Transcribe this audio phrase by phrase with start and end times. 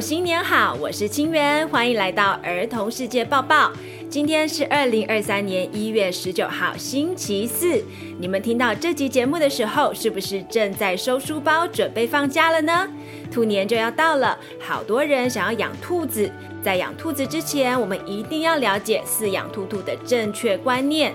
[0.00, 0.74] 新年好！
[0.80, 3.70] 我是清源，欢迎来到儿童世界报报。
[4.08, 7.84] 今天是二零二三年一月十九号，星期四。
[8.18, 12.88] 你们听到这集节目的时候，是不是正在收书包，准备放假了呢？
[13.30, 16.30] 兔年就要到了，好多人想要养兔子。
[16.62, 21.12] 在养兔子之前，我们一定要了解饲养兔兔的正确观念。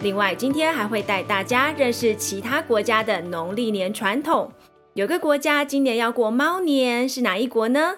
[0.00, 4.50] 另外，今天还会带大家认识其他国家的农历年传统。
[4.94, 7.94] 有个国家今年要过猫年，是哪一国呢？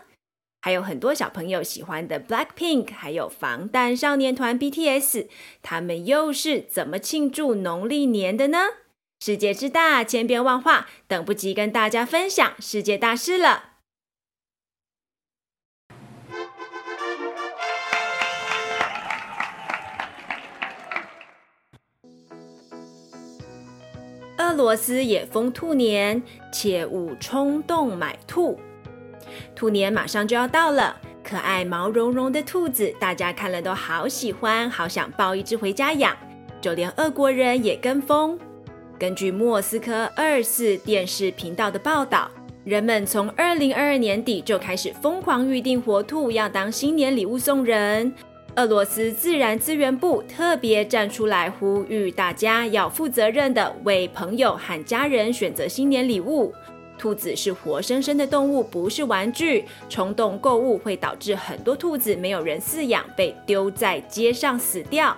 [0.61, 5.29] 还有很多小朋友喜欢的 Blackpink，还有防弹少年团 BTS，
[5.63, 8.59] 他们又是怎么庆祝农历年的呢？
[9.21, 13.65] 世界之大，千变万化，等不及跟大家分享世界大事了。
[24.39, 28.59] 俄罗斯也封兔年，切勿冲动买兔。
[29.59, 36.17] 兔年马上就要到了，可爱毛茸茸的兔子，大家看了都好喜欢，好想抱一只回家养。
[36.61, 38.39] 就连俄国人也跟风。
[39.01, 42.31] 根据莫斯科二四电视频道的报道，
[42.63, 48.15] 人们从二零二二年底就开始疯狂预定活兔，要当新年礼物送人。
[48.55, 56.55] 俄罗斯自然资源部特别站出来呼吁大家要负责任地为朋友和家人选择新年礼物。
[56.99, 59.65] 兔子是活生生的动物，不是玩具。
[59.89, 65.17] 冲动购物会导致很多兔子没有人饲养，被丢在街上死掉。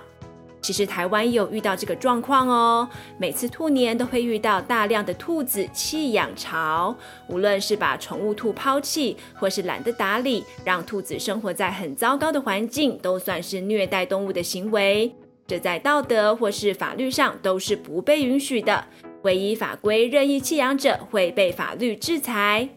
[0.63, 2.87] 其实台湾也有遇到这个状况哦。
[3.17, 6.95] 每次兔年都会遇到大量的兔子弃养潮，
[7.29, 15.11] 无论是把宠物兔抛弃，或是懒得打理，让兔子生活在很糟糕的环境，都算是虐待动物的行为。
[15.47, 18.85] 这在道德或是法律上都是不被允许的。
[19.23, 22.69] 违反法规任意弃养者会被法律制裁。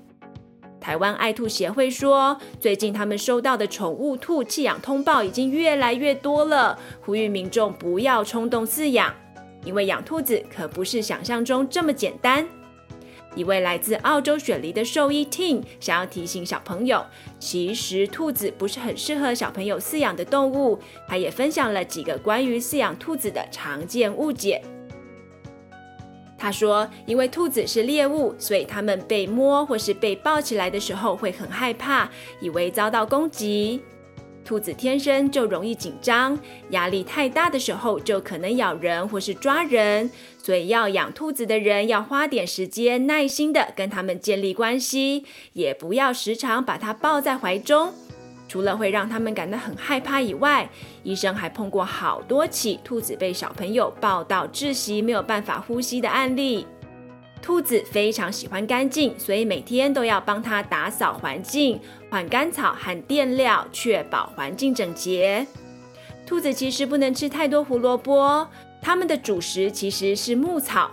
[0.80, 9.16] 台湾爱兔协会说，最近他们收到的宠物兔弃养通报已经越来越多了，呼吁民众不要冲动饲养，
[9.64, 12.46] 因为养兔子可不是想象中这么简单。
[13.34, 17.03] 一位来自澳洲雪梨的兽医 Tim 想要提醒小朋友，
[17.40, 20.78] 其实兔子不是很适合小朋友饲养的动物。
[21.08, 24.62] 他也分享了几个关于饲养兔子的常见误解。
[26.44, 32.09] 他说：“因为兔子是猎物，所以它们被摸或是被抱起来的时候会很害怕，
[32.42, 33.81] 以为遭到攻击。
[34.44, 36.38] 兔子天生就容易紧张，
[36.72, 40.12] 压力太大的时候就可能咬人或是抓人。
[40.38, 47.94] 所以要养兔子的人要花点时间，耐心的跟它们建立关系，也不要时常把它抱在怀中。”
[48.53, 50.69] 除了会让他们感到很害怕以外，
[51.02, 56.68] 医生还碰过好多起兔子被小朋友抱到窒息、没有办法呼吸的案例。
[57.41, 61.81] 兔子非常喜欢干净，所以每天都要帮它打扫环境、
[62.12, 65.47] 换干草和垫料，确保环境整洁。
[66.24, 68.47] 兔子其实不能吃太多胡萝卜，
[68.84, 70.91] 它们的主食其实是牧草。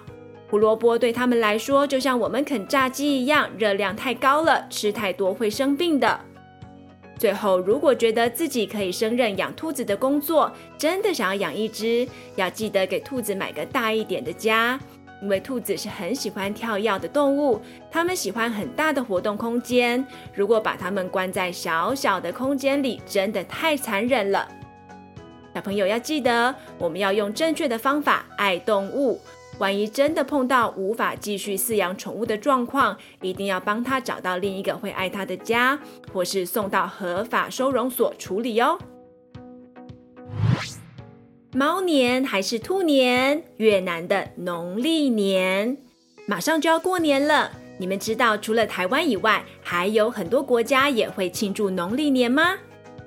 [0.49, 6.21] 胡萝卜对它们来说就像我们啃炸鸡一样，热量太高了，吃太多会生病的。
[7.21, 14.81] 最后，如果觉得自己可以胜任养兔子的工作，真的想要养一只，要记得给兔子买个大一点的家，
[15.21, 17.61] 因为兔子是很喜欢跳跃的动物，
[17.91, 20.03] 它们喜欢很大的活动空间。
[20.33, 24.49] 如果把它们关在小小的空间里，真的太残忍了。
[25.55, 29.21] 小朋友要记得，我们要用正确的方法爱动物。
[29.61, 35.79] 万一真的碰到无法继续饲养宠物的状况，一定要帮他找到另一个会爱他的家，
[36.11, 38.79] 或是送到合法收容所处理哦。
[41.53, 43.45] 猫年还是兔年？
[43.59, 45.77] 越南的农历年
[46.27, 47.51] 马上就要过年了。
[47.79, 52.57] 你们知道除了台湾以外，还有很多国家也会庆祝农历年吗？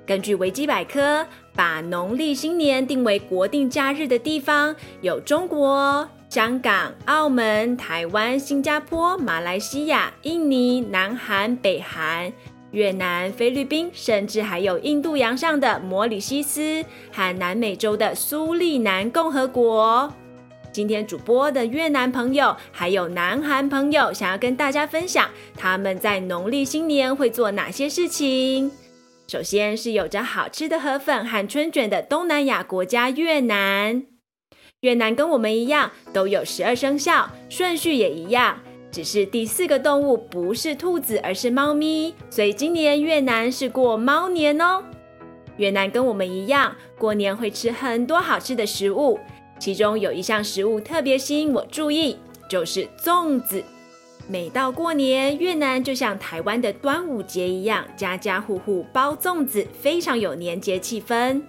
[0.05, 6.07] 根据维基百科，把农历新年定为国定假日的地方有中国。
[6.29, 12.33] 香港、澳门、台湾、新加坡、马来西亚、印尼、南韩、北韩、
[12.71, 20.11] 越南、菲律宾，甚至还有印度洋上的摩里西斯和南美洲的苏利南共和国。
[20.71, 28.71] 今天主播的越南朋友还有南韩朋友，想要跟大家分享他们在农历新年会做哪些事情。
[29.27, 34.03] 首先是有着好吃的河粉和春卷的东南亚国家越南。
[34.81, 38.59] 越南跟我们一样，都有十二生肖，顺序也一样，
[38.91, 44.83] 只是第四个动物不是兔子，而是猫咪，所以今年越南是过猫年哦。
[45.57, 49.17] 越南跟我们一样，过年会吃很多好吃的食物，
[49.57, 52.17] 其中有一项食物特别吸引我注意，
[52.49, 53.63] 就是粽子。
[54.27, 61.41] 每到过年，越南就像台湾的端午节一样，家家户户包粽子，非常有年节气氛。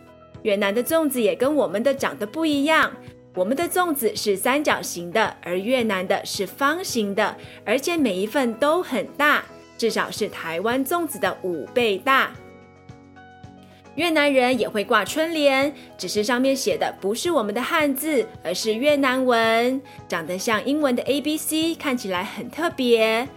[0.43, 2.93] 越南的粽子也跟我们的长得不一样，
[3.35, 9.44] 我们的粽子是三角形的，而越南的是方形的，而且每一份都很大，
[9.79, 12.32] 至少是台湾粽子的五倍大。
[13.96, 23.29] 越南人也会挂春联，只是上面写的不是我们的汉字，而是越南文，长得像英文的 A B C，看起来很特别。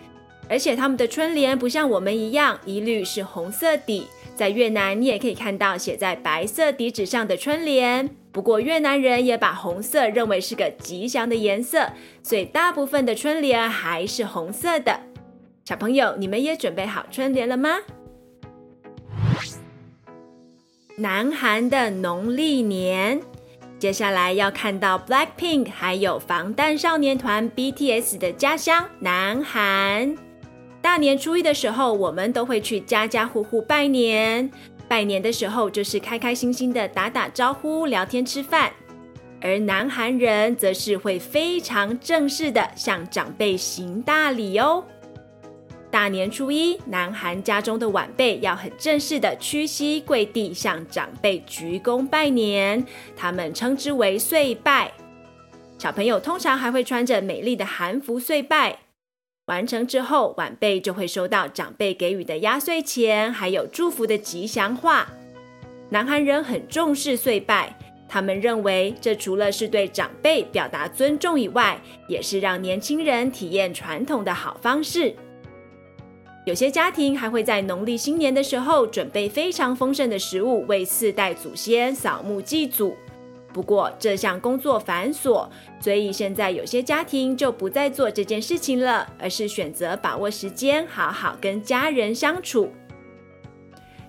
[0.50, 4.07] 而且他们的春联不像我们一样，一律是红色底。
[4.36, 8.09] 在越南，你也可以看到写在白色底纸上的春联。
[8.31, 15.00] 不过越南人也把红色认为是个吉祥的颜色，所以大部分的春联还是红色的。
[15.65, 17.80] 小朋友，你们也准备好春联了吗？
[21.00, 23.22] 南韩的农历年，
[23.78, 30.16] 接下来要看到 Blackpink 还有防弹少年团 BTS 的家乡南韩。
[30.82, 34.50] 大年初一的时候，我们都会去家家户户拜年。
[34.88, 38.72] 拜年的时候，就是开开心心的打打招呼、聊天、吃饭。
[39.40, 44.84] 而南韩人则是会非常正式的向长辈行大礼哦。
[45.89, 52.86] 大年初一，南韩家中的晚辈要很正式的屈膝跪地向长辈鞠躬拜年，
[53.16, 54.92] 他们称之为岁拜。
[55.78, 58.80] 小朋友通常还会穿着美丽的韩服岁拜。
[59.45, 65.07] 完成之后，晚辈就会收到长辈给予的压岁钱，还有祝福的吉祥话。
[65.90, 67.74] 南韩人很重视岁拜，
[68.10, 71.80] 他们认为这除了是对长辈表达尊重以外，
[72.10, 75.16] 也是让年轻人体验传统的好方式。
[76.48, 82.96] 有些家庭还会在农历新年的时候准备非常丰盛的食物，为四代祖先扫墓祭祖。
[83.52, 85.46] 不过这项工作繁琐，
[85.82, 92.72] 所以现在有些家庭就不再做这件事情了，而是选择把握时间，好好跟家人相处。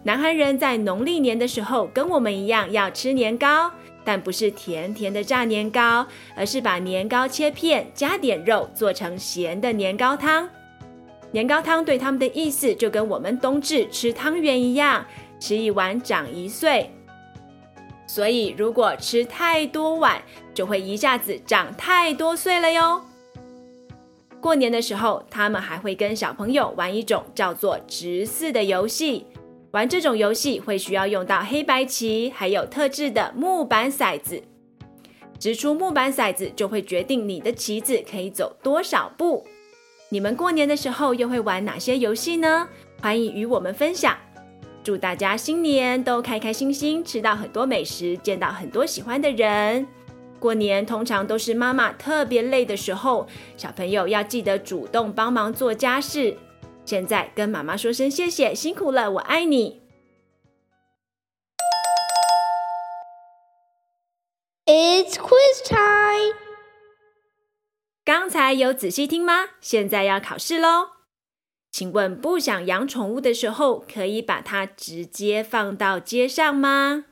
[0.05, 3.69] 南韩人在农历年的时候跟我们一样要吃年糕，
[4.05, 6.06] 但不是甜甜的炸年糕，
[6.37, 10.49] 而是把年糕切片，加点肉，做成咸的年糕汤。
[11.30, 15.04] 年糕汤对他们的意思就跟我们冬至吃汤圆一样，
[15.38, 16.90] 吃一碗长一岁。
[18.06, 20.22] 所以如果吃太多碗，
[20.54, 23.02] 就会一下子长太多岁了哟。
[24.40, 29.26] 过年的时候，他们还会跟小朋友玩一种叫做掷骰的游戏。
[29.72, 34.42] 玩这种游戏会需要用到黑白棋，还有特制的木板骰子。
[35.38, 39.46] 掷出木板骰子，就会决定你的棋子可以走多少步。
[40.10, 42.66] 你们过年的时候又会玩哪些游戏呢？
[43.02, 44.16] 欢迎与我们分享。
[44.82, 49.87] 祝大家新年都开开心心，吃到很多美食，见到很多喜欢的人。
[50.38, 53.26] 过年通常都是妈妈特别累的时候，
[53.58, 56.34] 小朋友要记得主动帮忙做家事。
[56.87, 59.82] 现在跟妈妈说声谢谢，辛苦了，我爱你。
[64.64, 65.38] It's quiz time。
[68.20, 69.50] 刚才有仔细听吗？
[69.61, 70.88] 现在要考试喽。
[71.70, 77.05] 请问，不想养宠物的时候，可以把它直接放到街上吗？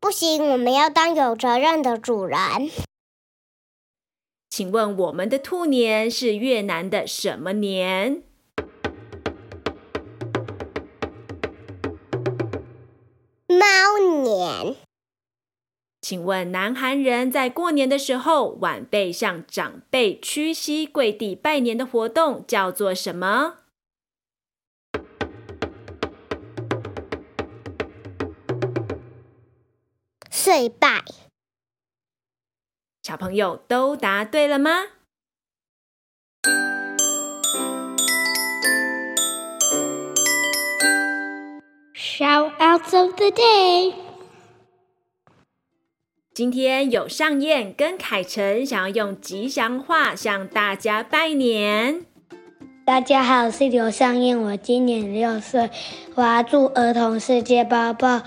[0.00, 2.38] 不行，我们要当有责任的主人。
[4.50, 8.24] 请问，我们的兔年是越南的什么年？
[13.46, 14.76] 猫年。
[16.00, 23.56] 请问，南韩人在过年的时候，晚辈向长辈屈膝跪地拜年的活动叫做什么？
[30.30, 31.04] 岁拜。
[33.02, 34.86] 小朋友都答对了吗
[41.94, 44.07] ？Shoutouts of the day。
[46.38, 52.02] 今天有上燕跟凯晨想要用吉祥话向大家拜年。
[52.86, 55.68] 大家好，我是刘尚燕，我今年六岁，
[56.14, 58.22] 我要祝儿童世界报报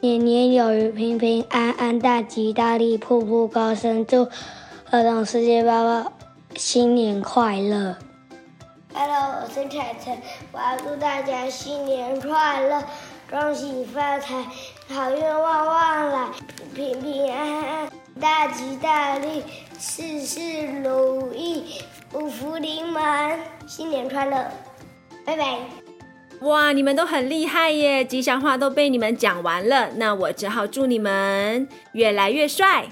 [0.00, 4.04] 年年有余，平平安安，大吉大利，步步高升。
[4.04, 4.24] 祝
[4.90, 6.12] 儿童世界报报
[6.56, 7.96] 新年快乐。
[8.92, 10.18] Hello，我是凯晨，
[10.50, 12.82] 我要祝大家新年快乐。
[13.30, 14.42] 恭喜发财，
[14.88, 16.28] 好运旺旺来，
[16.74, 19.42] 平平安安，大吉大利，
[19.78, 20.40] 事事
[20.82, 21.82] 如意，
[22.14, 24.50] 五福临门，新年快乐，
[25.26, 25.58] 拜拜。
[26.40, 28.02] 哇，你们都很厉害耶！
[28.02, 32.86] 吉祥话都被你们讲完了，那我只好祝你们越来越帅。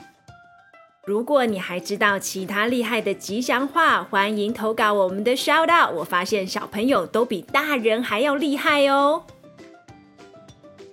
[1.07, 5.95] 如果你还知道其他厉害的吉祥话，欢迎投稿我们的 Shout Out。
[5.95, 9.23] 我发现小朋友都比大人还要厉害哦。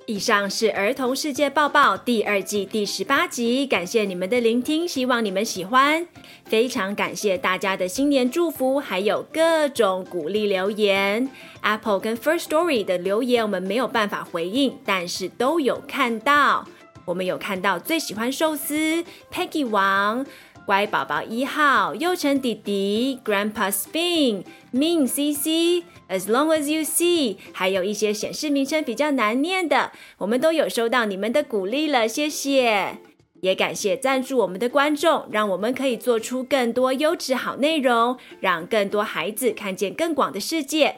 [0.06, 6.06] 以上是儿童世界报报第二季第十八集，感谢你们的聆听，希望你们喜欢。
[6.44, 11.30] 非常感谢大家的新年祝福，还有各种鼓励留言。
[11.62, 16.68] Apple 跟 First Story 的留言我们没有办法回应，但是都有看到。
[17.06, 20.26] 我们有看到最喜欢寿司，Peggy 王，
[20.66, 32.98] 乖宝宝一号，佑成弟弟，Grandpa Spin，Min CC，As long as you see，还有一些显示名称比较难念的，我们都有收到你们的鼓励了，谢谢。
[33.42, 40.96] 也感谢赞助我们的观众，让我们可以做出更多优质好内容，让更多孩子看见更广的世界。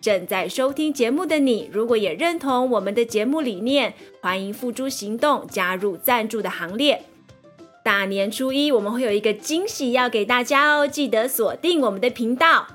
[0.00, 3.92] 正在收听节目的你，如果也认同我们的节目理念，
[4.22, 7.02] 欢迎付诸行动，加入赞助的行列。
[7.82, 12.66] 大年初一，我们会有一个惊喜要给大家哦，记得锁定我们的频道。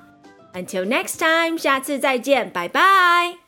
[0.53, 3.47] Until next time，下次再见，拜拜。